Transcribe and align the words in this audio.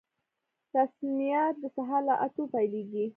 رسميات 0.77 1.53
د 1.61 1.63
سهار 1.75 2.01
له 2.09 2.15
اتو 2.25 2.43
پیلیږي 2.53 3.05